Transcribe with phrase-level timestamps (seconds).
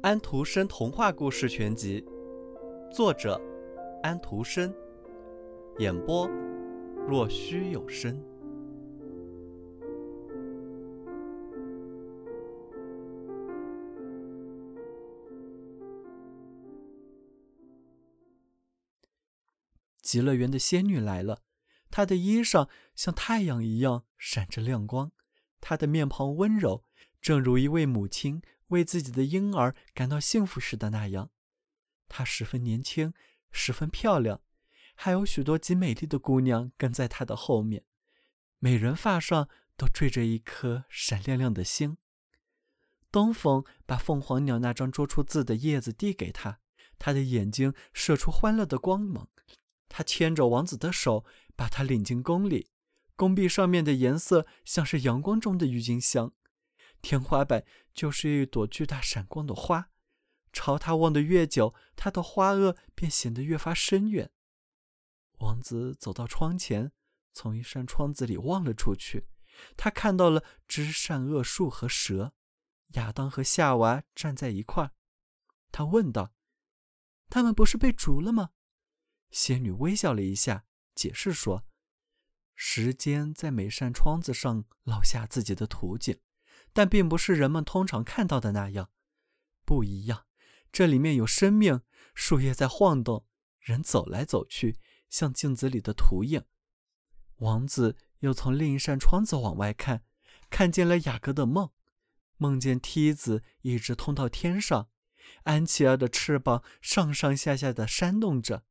[0.00, 2.02] 安徒生童话故事全集，
[2.90, 3.38] 作者
[4.02, 4.72] 安徒生，
[5.78, 6.26] 演播
[7.06, 8.18] 若虚有声。
[20.00, 21.42] 极乐园的仙女来了，
[21.90, 25.12] 她的衣裳像太阳一样闪着亮光，
[25.60, 26.84] 她的面庞温柔，
[27.20, 28.42] 正如一位母亲。
[28.68, 31.30] 为自己的婴儿感到幸福时的那样，
[32.06, 33.14] 她十分年轻，
[33.50, 34.42] 十分漂亮，
[34.94, 37.84] 还有许多极美丽的姑娘跟在她的后面，
[38.58, 41.96] 每人发上都缀着一颗闪亮亮的星。
[43.10, 46.60] 东风把凤凰鸟那张捉出字的叶子递给她，
[46.98, 49.30] 她的眼睛射出欢乐的光芒。
[49.88, 51.24] 他牵着王子的手，
[51.56, 52.68] 把他领进宫里，
[53.18, 56.32] 宫壁上面的颜色像是阳光中的郁金香。
[57.02, 59.90] 天花板就是一朵巨大闪光的花，
[60.52, 64.30] 朝他望得越久，他的花萼便显得越发深远。
[65.38, 66.92] 王子走到窗前，
[67.32, 69.26] 从一扇窗子里望了出去，
[69.76, 72.34] 他看到了知善恶树和蛇，
[72.94, 74.92] 亚当和夏娃站在一块儿。
[75.72, 76.32] 他问道
[77.28, 78.50] ：“他们不是被逐了吗？”
[79.30, 81.64] 仙女微笑了一下，解释说
[82.60, 86.18] ：“时间在每扇窗子上烙下自己的图景。”
[86.74, 88.90] 但并不是人们通常看到的那样，
[89.64, 90.26] 不一样。
[90.70, 91.80] 这里面有生命，
[92.14, 93.26] 树叶在晃动，
[93.58, 96.44] 人走来走去，像镜子里的图影。
[97.38, 100.04] 王子又从另一扇窗子往外看，
[100.50, 101.70] 看见了雅各的梦，
[102.36, 104.90] 梦见梯子一直通到天上，
[105.44, 108.64] 安琪儿的翅膀上上下下的扇动着。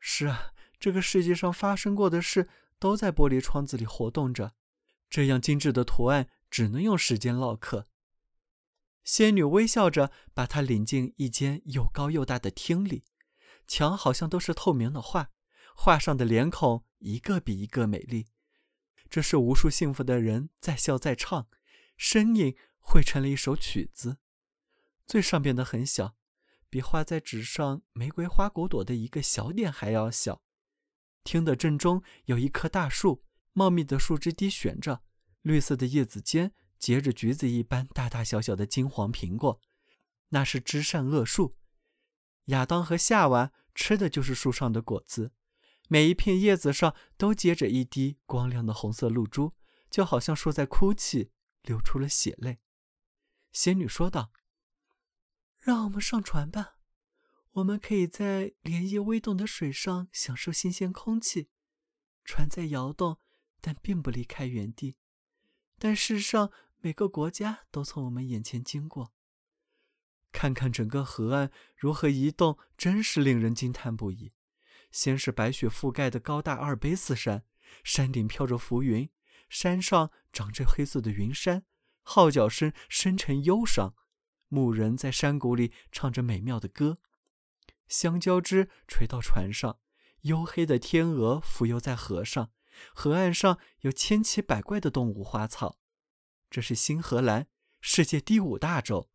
[0.00, 2.48] 是啊，这个世界上发生过的事
[2.84, 4.52] 都在玻璃窗子里活动着。
[5.08, 6.28] 这样精致的图案。
[6.50, 7.88] 只能用时间唠嗑。
[9.02, 13.02] 仙女微笑着把他领进一间又高又大的厅里，
[13.66, 15.32] 墙好像都是透明的画，
[15.74, 18.28] 画上的脸孔一个比一个美丽。
[19.10, 21.48] 这是无数幸福的人在笑在唱，
[21.96, 24.18] 声音汇成了一首曲子。
[25.04, 26.14] 最上边的很小，
[26.70, 30.43] 比画在纸上玫瑰花骨朵的一个小点还要小。
[31.24, 35.02] 厅的正中有一棵大树，茂密的树枝低悬着。
[35.42, 39.60] 绿色的叶子间结着橘子一般大大小小的金黄苹果，
[40.28, 41.56] 那是知善恶树。
[42.46, 45.32] 亚当和夏娃吃的就是树上的果子，
[45.88, 49.54] 每一片叶子上都结着一滴光亮的红色露珠，
[49.90, 51.30] 就好像树在哭泣，
[51.62, 52.60] 流出了血泪。
[53.52, 54.32] 仙女说道
[55.60, 56.73] ：“让我们上船吧，
[57.54, 61.48] 我们可以在涟漪微动的水上享受新鲜空气。
[62.24, 63.18] 船在摇动，
[63.60, 64.96] 但并不离开原地。”
[65.78, 66.50] 但世上
[66.80, 69.12] 每个国家都从我们眼前经过。
[70.32, 74.32] 看看整个河岸如何移动，真是令人惊叹不已。
[74.90, 77.44] 先是白雪覆盖的高大阿尔卑斯山，
[77.84, 79.08] 山顶飘着浮云，
[79.48, 81.64] 山上长着黑色的云杉，
[82.02, 83.94] 号角声深沉忧伤。
[84.48, 86.98] 牧人在山谷里唱着美妙的歌。
[87.88, 89.78] 香蕉枝垂到船上，
[90.22, 92.50] 黝黑的天鹅浮游在河上。
[92.92, 95.78] 河岸上有千奇百怪的动物、花草。
[96.50, 97.46] 这是新荷兰，
[97.80, 99.08] 世界第五大洲。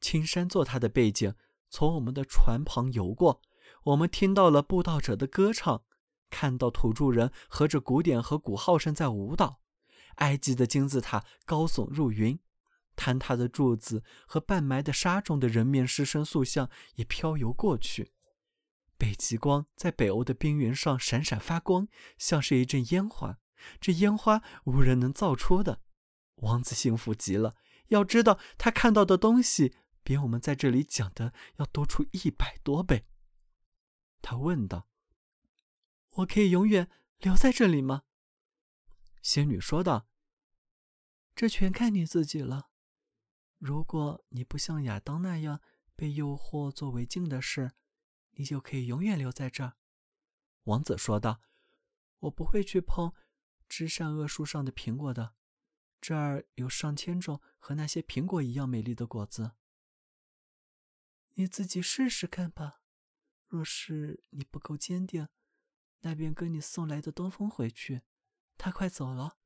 [0.00, 1.34] 青山做它的背景，
[1.70, 3.40] 从我们的船旁游过。
[3.84, 5.84] 我们听到了布道者的歌唱，
[6.28, 9.60] 看到土著人合着鼓点和鼓号声在舞蹈。
[10.16, 12.38] 埃及的金字塔高耸入云，
[12.96, 18.12] 坍塌的柱子和半埋的沙中的人面狮身塑像也飘游过去。
[18.96, 23.38] 北极光在北欧的冰原上闪闪发光，像是一阵烟花。
[23.80, 25.80] 这烟花无人能造出的。
[26.36, 27.56] 王子幸福极了。
[27.88, 33.06] 要知道，他看到的东西比我们在这里讲的要多出一百多倍。
[34.22, 34.88] 他问道
[36.16, 36.88] ：“我可以永远
[37.18, 38.04] 留在这里吗？”
[39.20, 40.08] 仙女说道
[41.36, 42.70] ：“这全看你自己了。
[43.64, 45.62] 如果你不像亚当那样
[45.96, 47.72] 被诱惑做违禁的事。”
[48.36, 49.76] 你就可以永远留在这儿，
[50.64, 51.40] 王子说道
[52.18, 53.12] ：“我不会去碰
[53.68, 55.36] 知善恶树上的苹果的，
[56.00, 59.52] 这儿有上千种和那些苹果一样美丽的果子。
[61.34, 62.82] 你自己试试看吧。
[63.46, 65.28] 若是你不够坚定，
[66.00, 68.02] 那便跟你送来的东风回去，
[68.58, 69.38] 他快走了，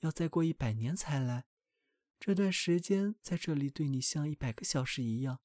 [0.00, 1.46] 要再过一百年才来。
[2.24, 5.40] 这段时间在这里对你像一百个小时一样。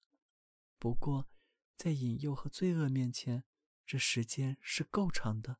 [0.77, 1.27] 不过。”
[1.77, 3.43] 在引诱和罪恶面前，
[3.85, 5.59] 这时间是够长的。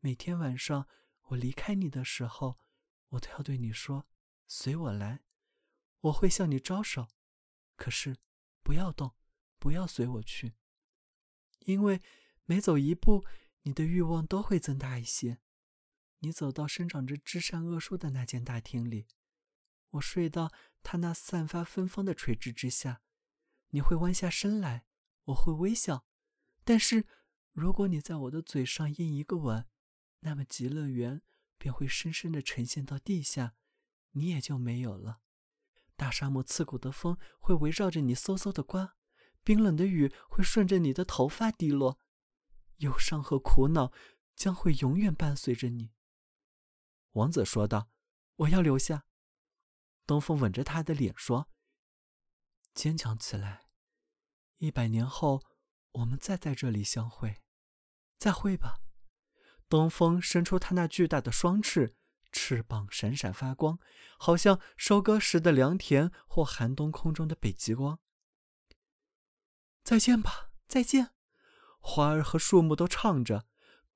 [0.00, 0.88] 每天晚上
[1.28, 2.58] 我离开你的时候，
[3.10, 4.08] 我都要对你说
[4.48, 5.22] 随我来，
[6.00, 7.06] 我会向你招手。
[7.76, 8.16] 可是，
[8.64, 9.14] 不要动，
[9.60, 10.54] 不要随我去，
[11.60, 12.02] 因为
[12.44, 13.24] 每走一步，
[13.62, 15.38] 你的欲望都会增大一些。
[16.18, 19.06] 你走到生长着枝善恶树的那间大厅里，
[19.90, 20.52] 我睡到
[20.82, 23.02] 他那散发芬芳的垂直之下，
[23.70, 24.84] 你会弯下身来，
[25.24, 26.06] 我会微笑。
[26.64, 27.06] 但是，
[27.52, 29.66] 如果你在我的嘴上印一个吻，
[30.20, 31.22] 那么极乐园
[31.58, 33.54] 便会深深的沉陷到地下，
[34.12, 35.20] 你也就没有了。
[35.96, 38.96] 大沙漠刺骨的风会围绕着你嗖嗖的刮，
[39.42, 41.98] 冰冷的雨会顺着你的头发滴落，
[42.76, 43.92] 忧伤和苦恼
[44.36, 45.92] 将会永远伴随着你。
[47.12, 47.90] 王子说道
[48.36, 49.04] ：“我要留下。”
[50.10, 51.48] 东风吻着他的脸说
[52.74, 53.66] ：“坚强起来，
[54.56, 55.40] 一百年后
[55.92, 57.36] 我们再在这里相会。
[58.18, 58.80] 再会吧。”
[59.70, 61.94] 东风伸出他那巨大的双翅，
[62.32, 63.78] 翅膀闪闪发光，
[64.18, 68.00] 好像收割时的良田或寒冬空中的北极光。
[69.84, 71.14] 再见吧，再见！
[71.78, 73.46] 花儿和树木都唱着。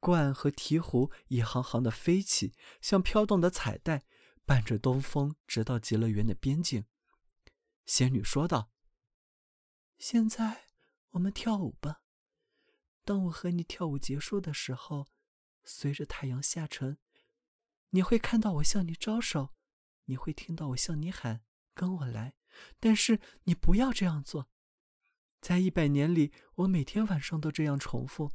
[0.01, 4.05] 鹳和鹈鹕一行行的飞起，像飘动的彩带，
[4.47, 6.85] 伴着东风，直到极乐园的边境。
[7.87, 8.71] 仙女说道
[9.99, 10.67] ：“现在
[11.11, 12.03] 我们跳舞吧。
[13.05, 15.07] 当我和你跳舞结束的时候，
[15.65, 16.99] 随着太阳下沉，
[17.91, 19.55] 你会看到我向你招手，
[20.05, 21.43] 你会听到我向你喊
[21.75, 22.35] ‘跟我来’。
[22.79, 24.49] 但是你不要这样做。
[25.41, 28.33] 在一百年里，我每天晚上都这样重复。”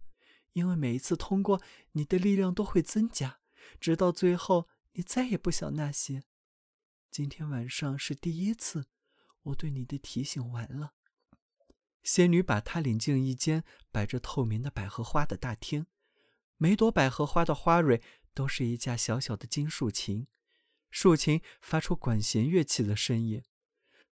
[0.54, 3.40] 因为每一次通过，你的力量都会增加，
[3.80, 4.68] 直到最后，
[5.00, 6.24] 你再也不想那些。
[7.10, 8.88] 今天晚上是第一次，
[9.44, 10.92] 我对你的提醒完了。
[12.04, 13.63] 仙女把她领进一间
[13.94, 15.86] 摆着透明的百合花的大厅，
[16.57, 18.01] 每朵百合花的花蕊
[18.34, 20.28] 都是一架小小的金竖琴，
[20.92, 23.42] 竖琴发出管弦乐器的声音。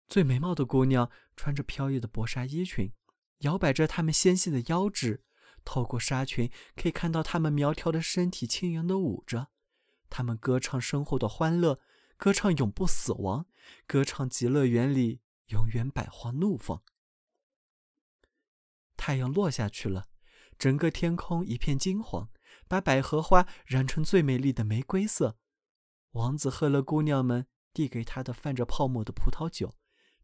[0.06, 2.92] 最美貌的姑娘穿着飘逸的薄纱衣裙，
[3.38, 5.24] 摇摆着她们纤细的腰肢。
[5.64, 9.48] 透过纱裙，可以看到她们苗条的身体轻盈地舞着。
[10.08, 11.80] 他们歌唱生活的欢乐，
[12.16, 13.46] 歌唱永不死亡，
[13.86, 16.82] 歌唱极乐园里永远百花怒放。
[18.96, 20.08] 太阳落下去了，
[20.58, 22.30] 整个天空一片金黄，
[22.68, 25.38] 把百合花染成最美丽的玫瑰色。
[26.12, 29.74] 王子喝了姑娘们递给他的泛着泡沫的葡萄酒，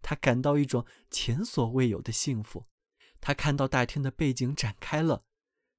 [0.00, 2.68] 他感到一种前所未有的幸福。
[3.20, 5.24] 他看到大厅的背景展开了。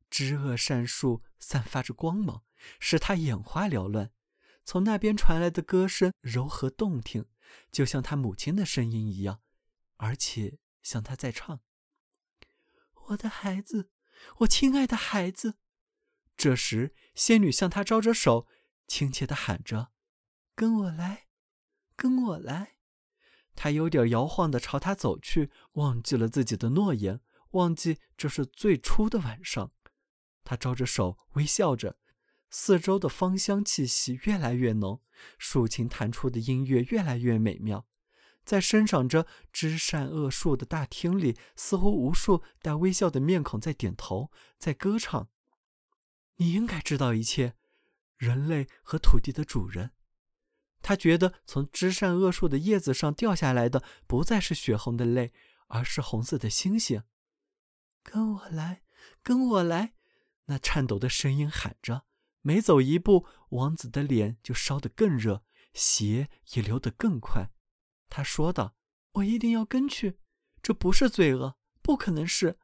[0.09, 2.43] 枝萼扇树，散发着光芒，
[2.79, 4.11] 使他眼花缭乱。
[4.63, 7.25] 从那边传来的歌声柔和动听，
[7.71, 9.41] 就像他母亲的声音一样，
[9.97, 11.61] 而且像他在唱
[13.09, 13.89] ：“我的孩子，
[14.39, 15.55] 我亲爱的孩子。”
[16.37, 18.47] 这时，仙女向他招着手，
[18.87, 19.91] 亲切地喊着
[20.55, 21.27] ：“跟我来，
[21.95, 22.77] 跟我来。”
[23.53, 27.19] 他有点摇晃地朝他走去，忘记了自己的诺言，
[27.51, 29.73] 忘记这是最初的晚上。
[30.43, 31.97] 他招着手，微笑着，
[32.51, 35.01] 四周的芳香气息越来越浓，
[35.39, 37.87] 竖琴弹出的音乐越来越美妙。
[38.43, 45.29] 在生长着枝善恶树的大厅里，似乎无数带微笑的面孔在点头，在歌唱。
[46.37, 47.55] 你应该知道一切，
[48.17, 49.91] 人类和土地的主人。
[50.81, 55.31] 他觉得从枝善恶树的叶子上掉下来的不再是血红的泪，
[55.67, 57.03] 而是红色的星星。
[58.03, 58.81] 跟我来，
[59.21, 59.93] 跟我来。
[60.45, 62.05] 那颤抖的声音喊着，
[62.41, 65.43] 每走一步，王子的脸就烧得更热，
[65.73, 67.51] 血也流得更快。
[68.09, 68.75] 他说道
[69.13, 70.17] ：“我一定要跟去，
[70.61, 72.57] 这不是罪恶，不可能是。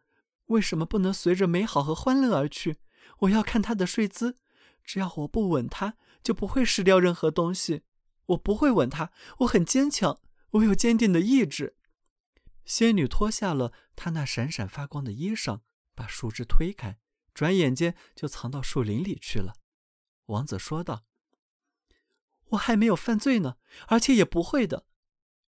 [0.48, 2.78] 为什么不能随着美好和欢乐而去？
[3.20, 4.38] 我要看他的睡姿，
[4.84, 7.84] 只要我不吻他，就不会失掉任何东西。
[8.28, 10.20] 我不会吻他，我很坚强，
[10.52, 11.76] 我有坚定的意志。”
[12.66, 15.62] 仙女脱下了她那闪闪发光的衣裳，
[15.96, 17.00] 把树枝推开。
[17.34, 19.54] 转眼间就藏到树林里去了，
[20.28, 21.06] 王子说道
[22.52, 23.58] ：“我还没有犯罪呢，
[23.88, 24.86] 而且也不会的。”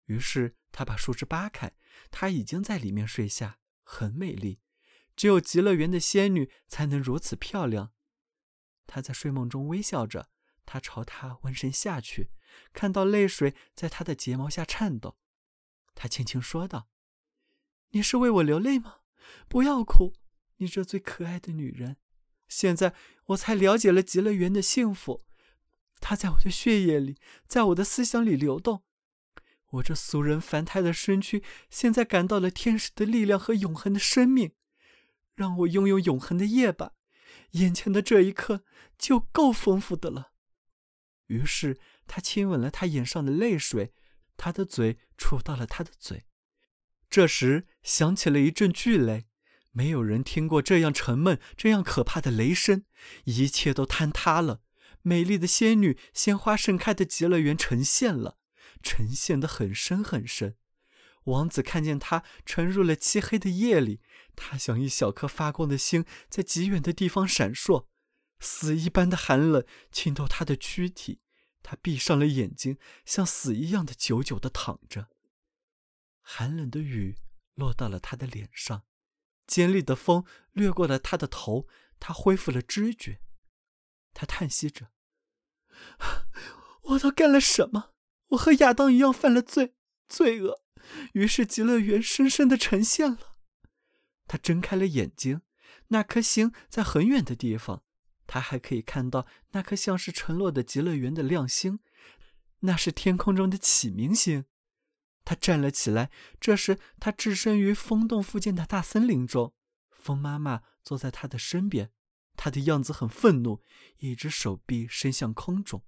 [0.06, 1.74] 于是他把树枝扒开，
[2.10, 4.60] 他已经在里面睡下，很美丽，
[5.16, 7.92] 只有极乐园的仙女才能如此漂亮。
[8.86, 10.28] 他在睡梦中微笑着，
[10.66, 12.30] 他朝他温身下去，
[12.72, 15.18] 看到泪水在他的睫毛下颤抖，
[15.94, 16.88] 他轻轻说道
[17.90, 18.98] ：“你是为我流泪吗？
[19.48, 20.14] 不要哭。”
[20.58, 21.96] 你这最可爱的女人，
[22.46, 22.94] 现在
[23.26, 25.24] 我才了解了极乐园的幸福。
[26.00, 28.82] 它在我的血液里，在我的思想里流动。
[29.70, 34.52] 我这俗人凡胎的身躯，现在感到了天使的力量和永恒的生命。
[35.34, 36.92] 让我拥有永恒的夜吧，
[37.52, 38.64] 眼前的这一刻
[38.96, 40.32] 就够丰富的了。
[41.26, 43.92] 于是他亲吻了他眼上的泪水，
[44.36, 46.26] 他的嘴触到了他的嘴。
[47.10, 49.26] 这时响起了一阵巨雷，
[49.72, 52.84] 没有人听过这样沉闷、这样可怕的雷声，
[53.25, 54.62] 一切都坍塌了。
[55.02, 58.38] 美丽的仙女鲜花盛开的极乐园呈现了，
[58.82, 60.56] 呈现的很深很深。
[61.25, 64.00] 王子看见她沉入了漆黑的夜里，
[64.34, 67.87] 她像一小颗发光的星，在极远的地方闪烁。
[68.40, 71.20] 死一般的寒冷浸透他的躯体，
[71.62, 75.08] 他闭上了眼睛，像死一样的久久的躺着。
[76.20, 77.16] 寒冷的雨
[77.54, 78.82] 落到了他的脸上，
[79.46, 81.66] 尖利的风掠过了他的头，
[82.06, 83.18] 他恢复了知觉。
[84.12, 84.90] 他叹息着
[86.92, 87.94] ：“我都干了什么？
[88.28, 89.75] 我和亚当一样犯了罪，
[90.06, 90.61] 罪恶。”
[91.14, 93.38] 于是极乐园深深的呈现了。
[94.26, 95.40] 他睁开了眼睛，
[95.88, 97.82] 那颗星在很远的地方。
[98.26, 101.80] 他还可以看到那颗像是沉落的极乐园的亮星，
[102.61, 104.44] 那是天空中的启明星。
[105.25, 106.11] 他站了起来。
[106.38, 109.54] 这时，他置身于风洞附近的大森林中，
[110.04, 111.90] 风妈妈坐在他的身边，
[112.37, 113.62] 他的样子很愤怒，
[113.96, 115.82] 一只手臂伸向空中。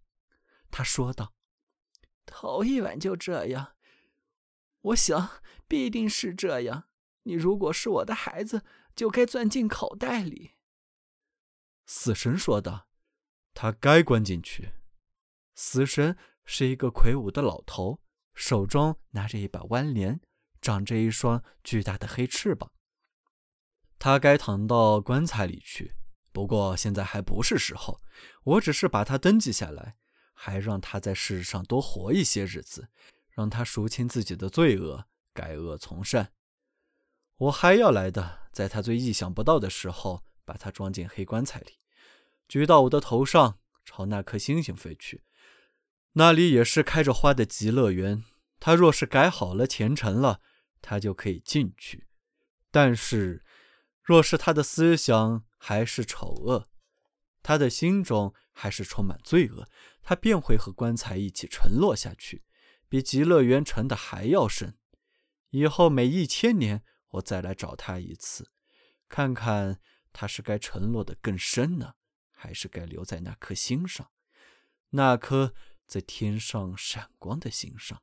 [0.70, 1.34] 他说道
[2.24, 3.76] ：“头一晚就这样，
[4.80, 6.88] 我想必定是这样。
[7.24, 10.52] 你如果是我的孩子，就该钻进口袋里。”
[11.84, 12.88] 死神说道
[13.52, 14.72] ：“他该关进去。”
[15.54, 18.00] 死神是一个魁梧的老头，
[18.34, 20.22] 手中拿着一把弯镰，
[20.62, 22.72] 长着一双巨大的黑翅膀。
[23.98, 25.94] 他该躺到棺材里去，
[26.32, 28.00] 不过现在还不是时候。
[28.44, 29.96] 我只是把他登记下来，
[30.32, 32.88] 还让他在世上多活一些日子，
[33.30, 36.32] 让他赎清自己的罪恶，改恶从善。
[37.36, 40.22] 我还要来的，在他最意想不到的时候。
[40.46, 41.80] 把它装进黑棺材里，
[42.46, 45.24] 举到我的头上，朝那颗星星飞去。
[46.12, 48.22] 那里也是开着花的极乐园。
[48.60, 50.40] 他若是改好了、虔诚了，
[50.80, 52.04] 他就可以进去；
[52.70, 53.44] 但是，
[54.06, 56.68] 若是他的思想还是丑恶，
[57.42, 59.68] 他的心中还是充满罪恶，
[60.00, 62.44] 他便会和棺材一起沉落下去，
[62.88, 64.78] 比极乐园沉的还要深。
[65.50, 68.52] 以后每一千年，我再来找他一次，
[69.08, 69.80] 看看。
[70.18, 71.92] 他是该沉落的更深呢，
[72.30, 74.10] 还是该留在那颗星上，
[74.88, 75.52] 那颗
[75.86, 78.02] 在天上闪光的星上？